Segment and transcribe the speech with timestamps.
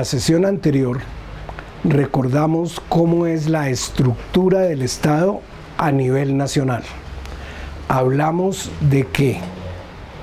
[0.00, 1.00] La sesión anterior
[1.84, 5.42] recordamos cómo es la estructura del Estado
[5.76, 6.82] a nivel nacional.
[7.86, 9.40] Hablamos de que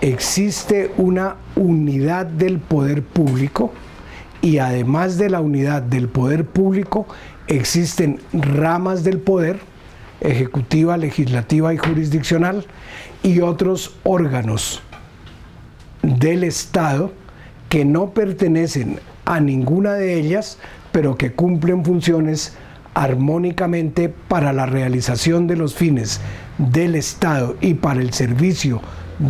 [0.02, 3.72] existe una unidad del poder público
[4.42, 7.06] y además de la unidad del poder público
[7.46, 9.60] existen ramas del poder,
[10.22, 12.66] ejecutiva, legislativa y jurisdiccional,
[13.22, 14.82] y otros órganos
[16.02, 17.12] del Estado
[17.70, 20.58] que no pertenecen a ninguna de ellas,
[20.92, 22.56] pero que cumplen funciones
[22.94, 26.20] armónicamente para la realización de los fines
[26.58, 28.82] del Estado y para el servicio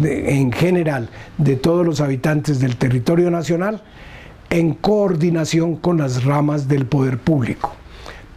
[0.03, 3.83] en general de todos los habitantes del territorio nacional
[4.49, 7.73] en coordinación con las ramas del poder público,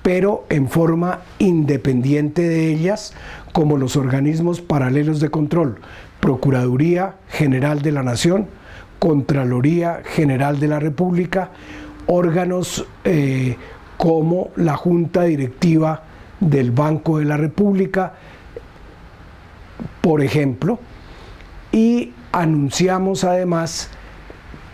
[0.03, 3.14] pero en forma independiente de ellas,
[3.53, 5.79] como los organismos paralelos de control,
[6.19, 8.48] Procuraduría General de la Nación,
[9.01, 11.51] Contraloría General de la República,
[12.06, 13.57] órganos eh,
[13.97, 16.05] como la Junta Directiva
[16.39, 18.15] del Banco de la República,
[20.01, 20.79] por ejemplo,
[21.73, 23.91] y anunciamos además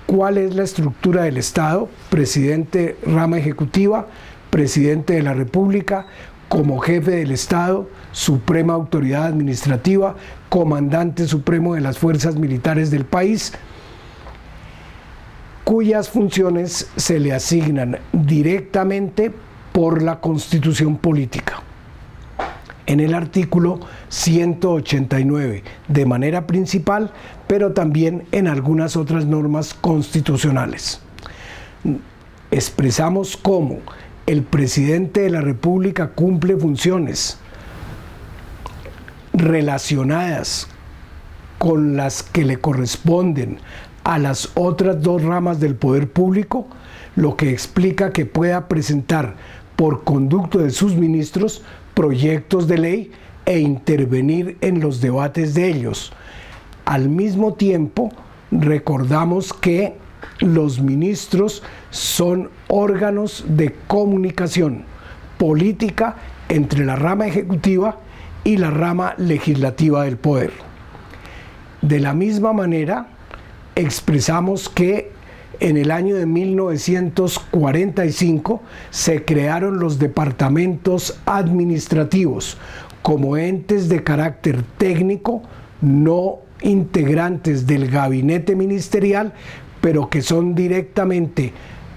[0.07, 4.07] cuál es la estructura del Estado, presidente rama ejecutiva,
[4.51, 6.07] presidente de la República,
[6.49, 10.17] como jefe del Estado, suprema autoridad administrativa,
[10.49, 13.53] comandante supremo de las fuerzas militares del país,
[15.67, 19.33] cuyas funciones se le asignan directamente
[19.73, 21.61] por la constitución política
[22.87, 27.11] en el artículo 189 de manera principal,
[27.49, 31.01] pero también en algunas otras normas constitucionales.
[32.53, 33.79] Expresamos cómo
[34.29, 37.41] el presidente de la República cumple funciones
[39.33, 40.69] relacionadas
[41.59, 43.59] con las que le corresponden
[44.07, 46.69] a las otras dos ramas del poder público,
[47.17, 49.35] lo que explica que pueda presentar
[49.75, 51.63] por conducto de sus ministros
[51.93, 53.11] proyectos de ley
[53.47, 56.13] e intervenir en los debates de ellos.
[56.85, 58.13] Al mismo tiempo,
[58.53, 59.95] recordamos que
[60.39, 64.85] los ministros son órganos de comunicación
[65.37, 66.15] política
[66.49, 67.99] entre la rama ejecutiva
[68.45, 70.53] y la rama legislativa del poder.
[71.83, 73.09] De la misma manera,
[73.77, 75.13] expresamos que
[75.61, 78.61] en el año de 1945
[78.91, 82.59] se crearon los departamentos administrativos
[83.03, 85.43] como entes de carácter técnico,
[85.81, 89.33] no integrantes del gabinete ministerial,
[89.81, 91.53] pero que son directamente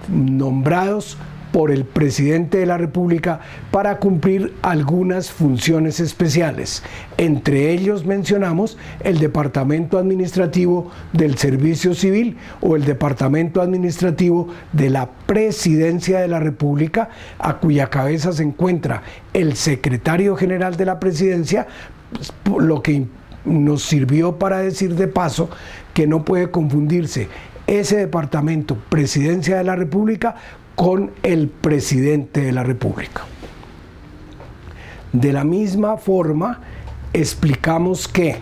[0.08, 1.18] nombrados
[1.52, 3.40] por el presidente de la República
[3.72, 6.84] para cumplir algunas funciones especiales.
[7.18, 15.10] Entre ellos mencionamos el Departamento Administrativo del Servicio Civil o el Departamento Administrativo de la
[15.26, 17.10] Presidencia de la República,
[17.40, 21.68] a cuya cabeza se encuentra el Secretario General de la Presidencia,
[22.58, 23.08] lo que
[23.46, 25.50] nos sirvió para decir de paso
[25.94, 27.28] que no puede confundirse
[27.68, 30.36] ese departamento, Presidencia de la República,
[30.80, 33.26] con el presidente de la República.
[35.12, 36.62] De la misma forma,
[37.12, 38.38] explicamos que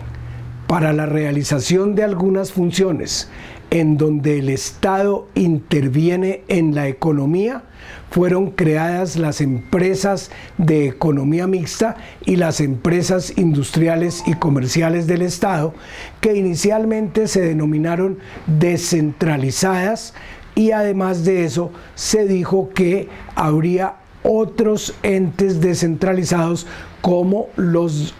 [0.68, 3.28] para la realización de algunas funciones
[3.70, 7.64] en donde el Estado interviene en la economía,
[8.10, 15.74] fueron creadas las empresas de economía mixta y las empresas industriales y comerciales del Estado,
[16.20, 20.14] que inicialmente se denominaron descentralizadas
[20.58, 26.66] y además de eso se dijo que habría otros entes descentralizados
[27.00, 28.12] como los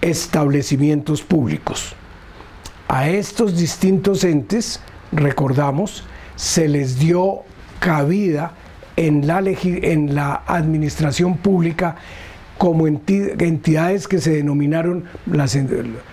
[0.00, 1.94] establecimientos públicos.
[2.88, 4.80] A estos distintos entes,
[5.12, 6.02] recordamos,
[6.34, 7.42] se les dio
[7.78, 8.54] cabida
[8.96, 11.94] en la, en la administración pública
[12.58, 15.56] como entidades que se denominaron las,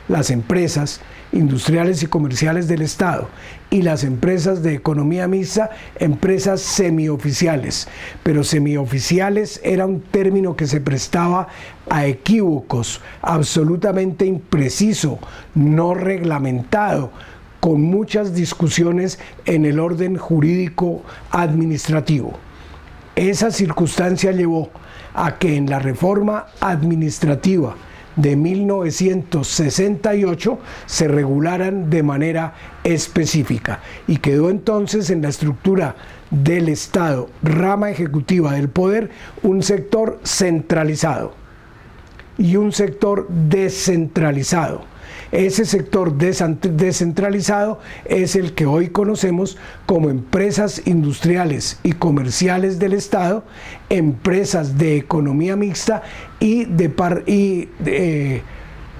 [0.07, 1.01] las empresas
[1.31, 3.27] industriales y comerciales del Estado
[3.69, 7.87] y las empresas de economía mixta, empresas semioficiales.
[8.23, 11.47] Pero semioficiales era un término que se prestaba
[11.89, 15.19] a equívocos, absolutamente impreciso,
[15.55, 17.11] no reglamentado,
[17.59, 21.01] con muchas discusiones en el orden jurídico
[21.31, 22.33] administrativo.
[23.15, 24.69] Esa circunstancia llevó
[25.15, 27.75] a que en la reforma administrativa
[28.15, 32.53] de 1968 se regularan de manera
[32.83, 35.95] específica y quedó entonces en la estructura
[36.31, 39.11] del Estado, rama ejecutiva del poder,
[39.43, 41.33] un sector centralizado
[42.37, 44.94] y un sector descentralizado.
[45.35, 53.43] Ese sector descentralizado es el que hoy conocemos como empresas industriales y comerciales del Estado,
[53.89, 56.03] empresas de economía mixta
[56.39, 56.89] y de,
[57.25, 58.43] y de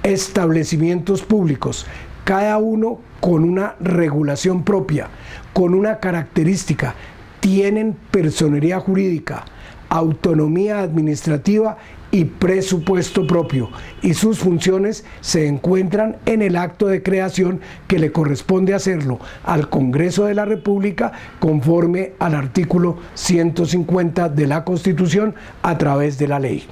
[0.03, 1.85] establecimientos públicos,
[2.25, 5.07] cada uno con una regulación propia,
[5.53, 6.95] con una característica,
[7.39, 9.45] tienen personería jurídica,
[9.89, 11.77] autonomía administrativa
[12.11, 13.69] y presupuesto propio
[14.01, 19.69] y sus funciones se encuentran en el acto de creación que le corresponde hacerlo al
[19.69, 26.39] Congreso de la República conforme al artículo 150 de la Constitución a través de la
[26.39, 26.63] ley.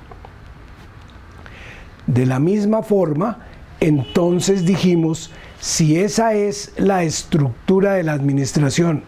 [2.07, 3.39] De la misma forma,
[3.81, 5.29] entonces dijimos,
[5.59, 9.03] si esa es la estructura de la administración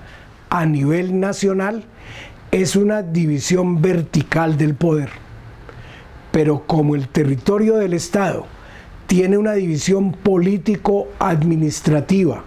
[0.50, 1.86] a nivel nacional,
[2.62, 5.10] es una división vertical del poder.
[6.32, 8.46] Pero como el territorio del Estado
[9.08, 12.46] tiene una división político-administrativa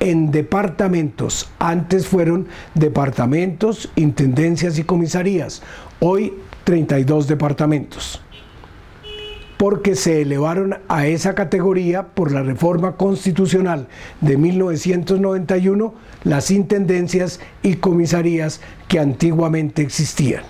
[0.00, 5.62] en departamentos, antes fueron departamentos, intendencias y comisarías,
[6.00, 6.32] hoy
[6.64, 8.22] 32 departamentos
[9.62, 13.86] porque se elevaron a esa categoría por la reforma constitucional
[14.20, 15.94] de 1991
[16.24, 20.42] las intendencias y comisarías que antiguamente existían.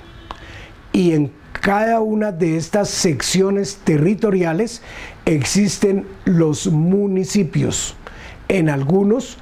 [0.95, 4.81] Y en cada una de estas secciones territoriales
[5.27, 7.95] existen los municipios.
[8.49, 9.37] En algunos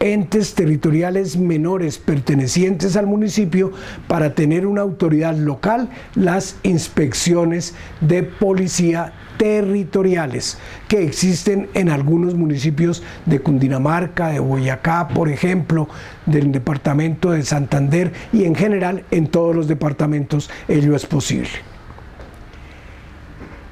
[0.00, 3.72] entes territoriales menores pertenecientes al municipio
[4.06, 10.58] para tener una autoridad local las inspecciones de policía territoriales
[10.88, 15.88] que existen en algunos municipios de Cundinamarca, de Boyacá, por ejemplo,
[16.26, 21.77] del departamento de Santander y en general en todos los departamentos ello es posible.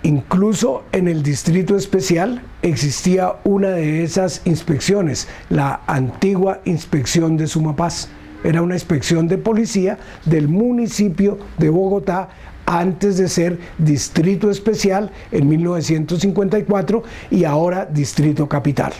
[0.06, 8.08] Incluso en el distrito especial existía una de esas inspecciones, la antigua inspección de Sumapaz.
[8.44, 12.28] Era una inspección de policía del municipio de Bogotá
[12.66, 17.02] antes de ser distrito especial en 1954
[17.32, 18.92] y ahora distrito capital.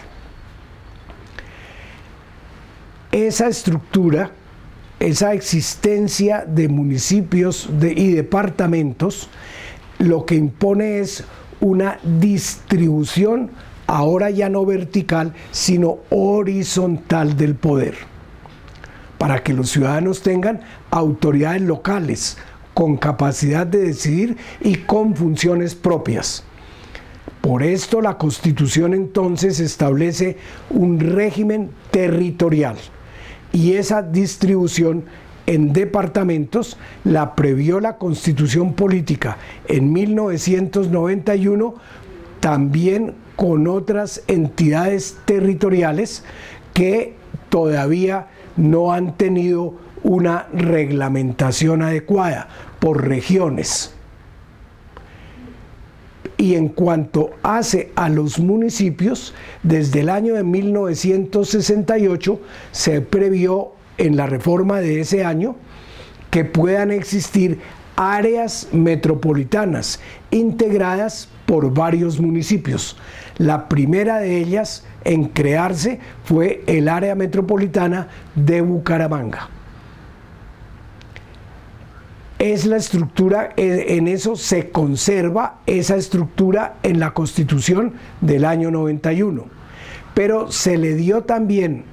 [3.13, 4.33] Esa estructura,
[4.99, 9.31] esa existencia de municipios y departamentos,
[9.99, 11.25] lo que impone es
[11.61, 13.51] una distribución
[13.87, 17.95] ahora ya no vertical, sino horizontal del poder,
[19.19, 20.61] para que los ciudadanos tengan
[20.91, 22.37] autoridades locales
[22.75, 26.45] con capacidad de decidir y con funciones propias.
[27.41, 30.37] Por esto la Constitución entonces establece
[30.69, 32.77] un régimen territorial
[33.53, 35.05] y esa distribución
[35.47, 39.39] en departamentos la previó la constitución política
[39.69, 41.75] en 1991,
[42.41, 46.25] también con otras entidades territoriales
[46.75, 47.15] que
[47.49, 53.93] todavía no han tenido una reglamentación adecuada por regiones.
[56.39, 59.33] Y en cuanto hace a los municipios,
[59.63, 62.41] desde el año de 1968
[62.73, 65.57] se previó en la reforma de ese año
[66.31, 67.59] que puedan existir
[67.97, 70.01] áreas metropolitanas
[70.31, 72.97] integradas por varios municipios.
[73.39, 79.49] La primera de ellas en crearse fue el área metropolitana de Bucaramanga.
[82.39, 89.47] Es la estructura, en eso se conserva esa estructura en la constitución del año 91,
[90.13, 91.85] pero se le dio también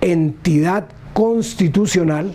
[0.00, 2.34] entidad constitucional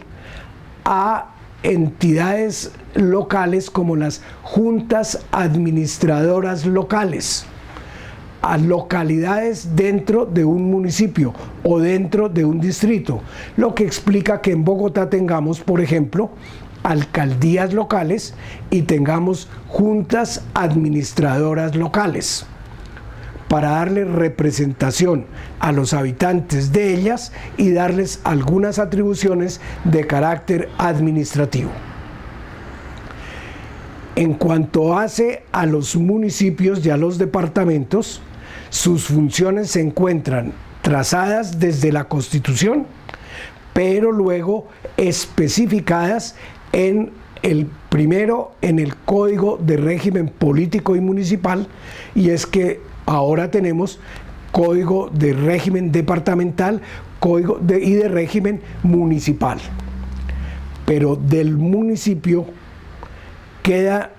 [0.84, 1.32] a
[1.63, 7.46] entidades locales como las juntas administradoras locales,
[8.41, 13.22] a localidades dentro de un municipio o dentro de un distrito,
[13.58, 16.29] lo que explica que en Bogotá tengamos, por ejemplo,
[16.84, 18.36] alcaldías locales
[18.70, 22.46] y tengamos juntas administradoras locales
[23.48, 25.25] para darle representación
[25.60, 31.72] a los habitantes de ellas y darles algunas atribuciones de carácter administrativo.
[34.16, 38.22] En cuanto hace a los municipios y a los departamentos,
[38.70, 42.86] sus funciones se encuentran trazadas desde la Constitución,
[43.74, 46.36] pero luego especificadas
[46.72, 47.12] en
[47.42, 51.68] el primero en el Código de Régimen Político y Municipal,
[52.16, 54.00] y es que Ahora tenemos
[54.52, 56.82] código de régimen departamental
[57.20, 59.60] código y de régimen municipal.
[60.86, 62.46] Pero del municipio
[63.64, 64.12] queda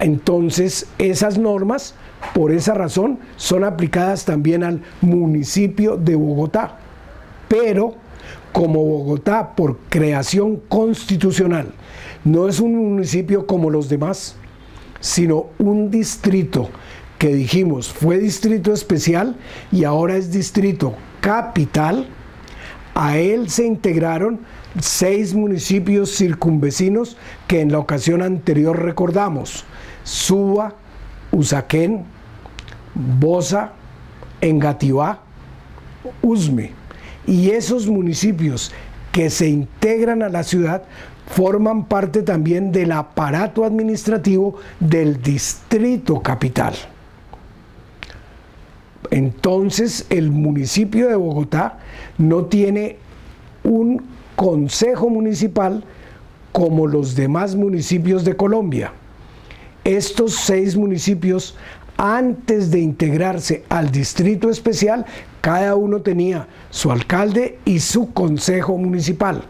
[0.00, 1.94] Entonces, esas normas,
[2.32, 6.78] por esa razón, son aplicadas también al municipio de Bogotá.
[7.48, 7.94] Pero,
[8.52, 11.72] como Bogotá, por creación constitucional,
[12.24, 14.36] no es un municipio como los demás,
[15.00, 16.68] sino un distrito
[17.18, 19.36] que dijimos fue distrito especial
[19.72, 22.06] y ahora es distrito capital,
[22.94, 24.40] a él se integraron
[24.80, 29.64] seis municipios circunvecinos que en la ocasión anterior recordamos,
[30.04, 30.74] Suba,
[31.32, 32.04] Usaquén,
[32.94, 33.72] Bosa,
[34.40, 35.20] Engativá,
[36.22, 36.72] Usme.
[37.26, 38.72] Y esos municipios
[39.12, 40.84] que se integran a la ciudad
[41.26, 46.74] forman parte también del aparato administrativo del distrito capital.
[49.10, 51.78] Entonces el municipio de Bogotá
[52.18, 52.96] no tiene
[53.64, 54.02] un
[54.36, 55.84] consejo municipal
[56.52, 58.92] como los demás municipios de Colombia.
[59.84, 61.56] Estos seis municipios,
[61.96, 65.06] antes de integrarse al distrito especial,
[65.40, 69.44] cada uno tenía su alcalde y su consejo municipal.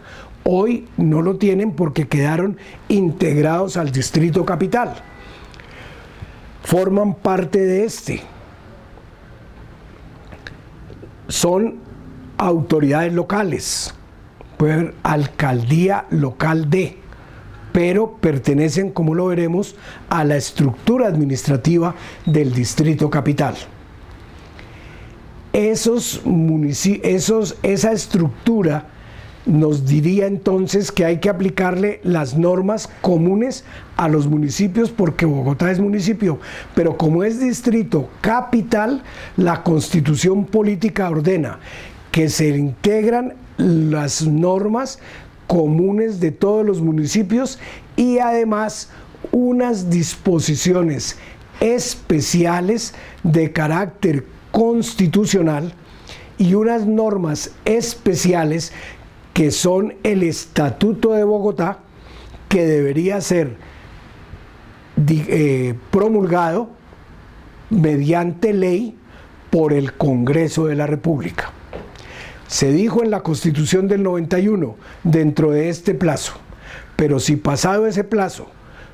[0.44, 2.56] Hoy no lo tienen porque quedaron
[2.88, 4.94] integrados al distrito capital.
[6.62, 8.22] Forman parte de este
[11.28, 11.76] son
[12.38, 13.94] autoridades locales,
[14.56, 16.98] puede alcaldía local de,
[17.72, 19.76] pero pertenecen, como lo veremos,
[20.08, 21.94] a la estructura administrativa
[22.26, 23.54] del distrito capital.
[25.52, 26.22] Esos
[27.02, 28.86] esos, esa estructura
[29.48, 33.64] nos diría entonces que hay que aplicarle las normas comunes
[33.96, 36.38] a los municipios porque Bogotá es municipio,
[36.74, 39.02] pero como es distrito capital,
[39.36, 41.58] la constitución política ordena
[42.12, 44.98] que se integran las normas
[45.46, 47.58] comunes de todos los municipios
[47.96, 48.90] y además
[49.32, 51.16] unas disposiciones
[51.60, 55.72] especiales de carácter constitucional
[56.36, 58.72] y unas normas especiales
[59.38, 61.78] que son el Estatuto de Bogotá,
[62.48, 63.54] que debería ser
[65.06, 66.70] eh, promulgado
[67.70, 68.96] mediante ley
[69.50, 71.52] por el Congreso de la República.
[72.48, 76.32] Se dijo en la Constitución del 91, dentro de este plazo,
[76.96, 78.48] pero si pasado ese plazo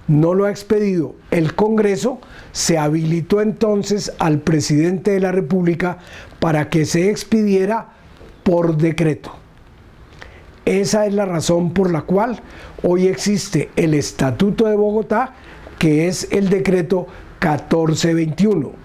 [0.08, 2.20] no lo ha expedido el Congreso,
[2.52, 6.00] se habilitó entonces al presidente de la República
[6.38, 7.94] para que se expidiera
[8.42, 9.38] por decreto.
[10.64, 12.40] Esa es la razón por la cual
[12.82, 15.34] hoy existe el Estatuto de Bogotá,
[15.78, 17.06] que es el decreto
[17.40, 18.84] 1421.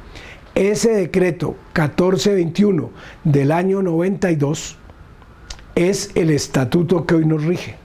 [0.55, 2.89] Ese decreto 1421
[3.23, 4.75] del año 92
[5.75, 7.75] es el estatuto que hoy nos rige.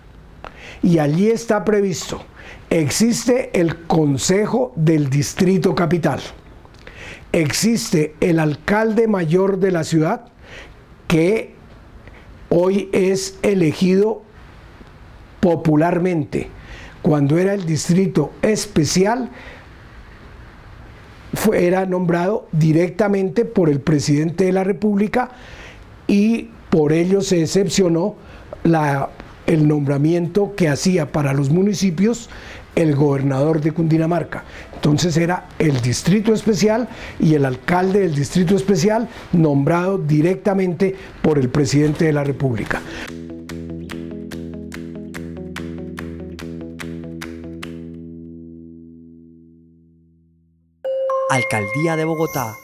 [0.82, 2.24] Y allí está previsto,
[2.70, 6.20] existe el Consejo del Distrito Capital,
[7.32, 10.26] existe el alcalde mayor de la ciudad
[11.06, 11.54] que
[12.56, 14.22] hoy es elegido
[15.40, 16.48] popularmente.
[17.02, 19.30] Cuando era el distrito especial,
[21.52, 25.30] era nombrado directamente por el presidente de la República
[26.06, 28.14] y por ello se excepcionó
[29.46, 32.30] el nombramiento que hacía para los municipios
[32.74, 34.44] el gobernador de Cundinamarca.
[34.74, 36.88] Entonces era el distrito especial
[37.18, 42.82] y el alcalde del distrito especial nombrado directamente por el presidente de la República.
[51.30, 52.54] Alcaldía de Bogotá